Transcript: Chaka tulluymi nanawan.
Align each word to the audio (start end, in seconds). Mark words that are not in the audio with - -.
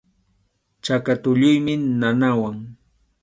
Chaka 0.83 1.13
tulluymi 1.23 1.73
nanawan. 1.99 2.57